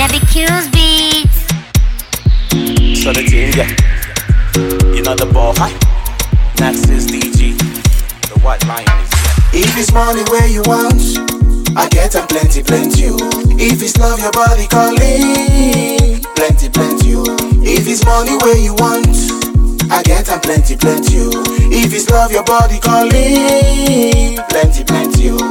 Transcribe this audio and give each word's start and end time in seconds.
Thebeekillz 0.00 0.72
beats. 0.72 1.44
So 3.02 3.12
the 3.12 3.20
team, 3.20 3.52
yeah. 3.52 3.68
You 4.96 5.02
know 5.02 5.14
the 5.14 5.26
ball 5.30 5.52
DG. 5.52 5.68
The 8.32 8.38
white 8.40 8.64
lion 8.64 8.88
is 9.04 9.12
here. 9.52 9.60
If 9.60 9.76
it's 9.76 9.92
money 9.92 10.22
where 10.32 10.48
you 10.48 10.62
want, 10.64 11.04
I 11.76 11.86
get 11.90 12.14
a 12.14 12.26
plenty, 12.26 12.62
plenty. 12.62 13.10
Oh. 13.12 13.18
If 13.60 13.82
it's 13.82 13.98
love, 13.98 14.20
your 14.20 14.32
body 14.32 14.66
calling, 14.68 16.24
plenty, 16.34 16.70
plenty. 16.70 17.16
Oh. 17.20 17.36
If 17.60 17.86
it's 17.86 18.02
money 18.02 18.38
where 18.40 18.56
you 18.56 18.72
want. 18.80 19.12
I 19.92 20.02
get 20.02 20.30
a 20.30 20.40
plenty, 20.40 20.76
plenty. 20.76 21.28
Oh. 21.28 21.44
If 21.68 21.92
it's 21.92 22.08
love, 22.08 22.32
your 22.32 22.44
body 22.44 22.80
calling, 22.80 24.38
plenty, 24.48 24.82
plenty. 24.82 25.49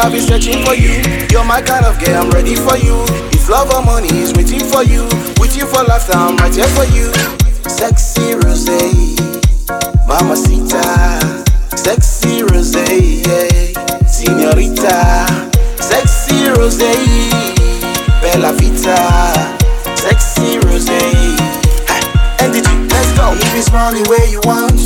I'll 0.00 0.10
be 0.10 0.18
searching 0.18 0.64
for 0.64 0.74
you. 0.74 1.02
You're 1.30 1.44
my 1.44 1.60
kind 1.60 1.84
of 1.84 2.02
girl. 2.02 2.24
I'm 2.24 2.30
ready 2.30 2.54
for 2.54 2.76
you. 2.78 3.04
If 3.30 3.50
love 3.50 3.70
or 3.70 3.84
money 3.84 4.08
is 4.08 4.32
waiting 4.32 4.64
for 4.66 4.82
you, 4.82 5.04
with 5.38 5.56
you 5.56 5.66
for 5.66 5.84
life, 5.84 6.08
I'm 6.14 6.36
right 6.38 6.54
here 6.54 6.66
for 6.68 6.84
you. 6.86 7.12
Sexy 7.68 8.34
rose, 8.34 8.89
señorita. 14.80 15.26
Sexy 15.80 16.48
rose, 16.50 16.78
bella 18.22 18.52
vita. 18.52 19.56
Sexy 19.94 20.58
rose. 20.60 20.88
Eh, 20.88 22.44
NDG, 22.44 22.88
let's 22.90 23.12
go. 23.12 23.32
If 23.32 23.54
it's 23.54 23.72
money 23.72 24.02
where 24.08 24.26
you 24.28 24.40
want, 24.44 24.80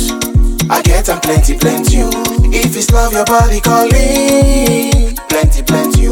I 0.69 0.81
get 0.81 1.05
them 1.05 1.19
plenty, 1.21 1.57
plenty. 1.57 1.99
If 2.55 2.75
it's 2.75 2.91
love 2.91 3.13
your 3.13 3.25
body 3.25 3.59
calling, 3.61 5.15
plenty, 5.29 5.63
plenty. 5.63 6.05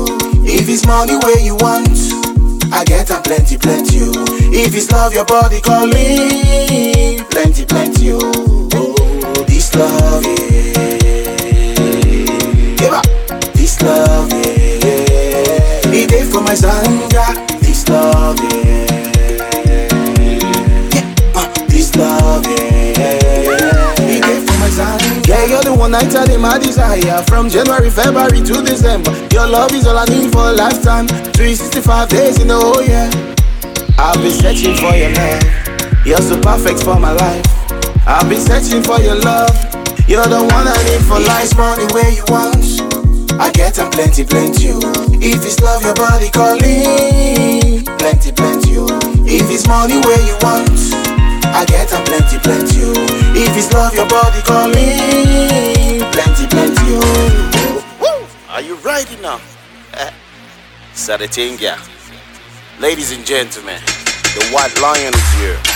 If 0.45 0.69
it's 0.69 0.85
money 0.85 1.15
where 1.17 1.39
you 1.39 1.55
want, 1.55 1.89
I 2.73 2.83
get 2.85 3.07
them 3.07 3.21
plenty, 3.23 3.57
plenty. 3.57 3.99
If 4.55 4.75
it's 4.75 4.91
love 4.91 5.13
your 5.13 5.25
body 5.25 5.61
calling, 5.61 7.23
plenty, 7.25 7.65
plenty. 7.65 8.11
Oh, 8.13 9.45
this 9.47 9.73
love, 9.75 10.23
yeah. 10.23 10.72
Zanga. 16.55 17.25
This 17.59 17.87
love, 17.89 18.39
yeah. 18.39 18.85
Uh, 21.35 21.67
this 21.67 21.95
love, 21.95 22.45
yeah. 22.45 22.73
Yeah, 25.25 25.45
you're 25.45 25.63
the 25.63 25.73
one 25.73 25.95
I 25.95 26.01
tell 26.01 26.27
him 26.27 26.41
my 26.41 26.59
desire. 26.59 27.23
From 27.23 27.49
January, 27.49 27.89
February 27.89 28.41
to 28.41 28.61
December. 28.61 29.11
Your 29.31 29.47
love 29.47 29.73
is 29.73 29.87
all 29.87 29.97
I 29.97 30.05
need 30.05 30.31
for 30.31 30.49
a 30.49 30.53
lifetime. 30.53 31.07
365 31.07 32.09
days 32.09 32.41
in 32.41 32.47
the 32.49 32.59
whole 32.59 32.83
year. 32.83 33.09
I've 33.97 34.21
been 34.21 34.31
searching 34.31 34.75
for 34.75 34.93
your 34.95 35.11
love. 35.13 36.05
You're 36.05 36.21
so 36.21 36.39
perfect 36.41 36.83
for 36.83 36.99
my 36.99 37.13
life. 37.13 37.45
I've 38.05 38.29
been 38.29 38.41
searching 38.41 38.83
for 38.83 38.99
your 38.99 39.15
love. 39.15 39.55
You're 40.07 40.27
the 40.27 40.43
one 40.43 40.67
I 40.67 40.77
need 40.85 41.01
for 41.07 41.19
life. 41.19 41.55
money 41.57 41.85
where 41.93 42.11
you 42.11 42.23
want. 42.27 42.92
I 43.39 43.51
get 43.53 43.75
them 43.75 43.91
plenty, 43.91 44.23
plenty. 44.23 44.65
You. 44.65 44.79
If 45.21 45.45
it's 45.45 45.59
love, 45.61 45.83
your 45.83 45.95
body 45.95 46.29
calling. 46.29 47.83
Plenty, 47.97 48.31
plenty. 48.31 48.71
You. 48.71 48.85
If 49.25 49.49
it's 49.49 49.67
money 49.67 49.99
where 50.01 50.21
you 50.25 50.35
want. 50.41 50.69
I 51.55 51.65
get 51.67 51.89
them 51.89 52.03
plenty, 52.05 52.39
plenty. 52.39 52.79
You. 52.79 52.93
If 53.35 53.57
it's 53.57 53.71
love, 53.73 53.93
your 53.93 54.07
body 54.07 54.41
calling. 54.41 55.99
Plenty, 56.11 56.47
plenty. 56.47 56.73
Are 58.49 58.61
you 58.61 58.75
ready 58.85 59.15
now? 59.21 59.41
Eh? 59.93 60.11
Sadatinga. 60.93 61.77
Ladies 62.79 63.11
and 63.11 63.25
gentlemen, 63.25 63.81
the 64.35 64.47
White 64.51 64.79
Lion 64.79 65.13
is 65.13 65.33
here. 65.39 65.72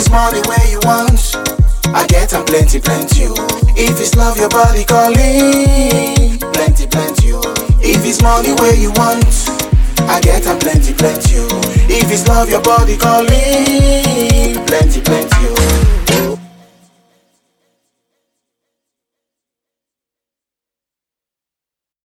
It's 0.00 0.10
money 0.10 0.40
where 0.48 0.66
you 0.66 0.78
want, 0.84 1.36
I 1.94 2.06
get 2.08 2.30
them 2.30 2.46
plenty, 2.46 2.80
plenty. 2.80 3.24
If 3.76 4.00
it's 4.00 4.14
love, 4.16 4.38
your 4.38 4.48
body 4.48 4.84
calling, 4.84 6.38
plenty, 6.54 6.86
plenty. 6.86 7.28
If 7.84 8.04
it's 8.06 8.22
money 8.22 8.52
where 8.54 8.74
you 8.74 8.92
want, 8.92 9.24
I 10.08 10.20
get 10.22 10.44
them 10.44 10.58
plenty, 10.58 10.94
plenty. 10.94 11.36
If 11.92 12.10
it's 12.10 12.26
love, 12.28 12.48
your 12.48 12.62
body 12.62 12.96
calling, 12.96 14.64
plenty, 14.66 15.00
plenty. 15.02 15.29